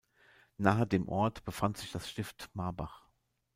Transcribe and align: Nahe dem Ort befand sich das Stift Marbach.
Nahe 0.57 0.87
dem 0.87 1.07
Ort 1.07 1.45
befand 1.45 1.77
sich 1.77 1.91
das 1.91 2.09
Stift 2.09 2.49
Marbach. 2.55 3.07